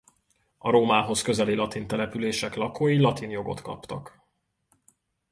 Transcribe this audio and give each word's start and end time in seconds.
A 0.57 0.69
Rómához 0.69 1.21
közeli 1.21 1.53
latin 1.55 1.87
települések 1.87 2.55
lakói 2.55 2.97
latin 2.99 3.29
jogot 3.29 3.61
kaptak. 3.61 4.21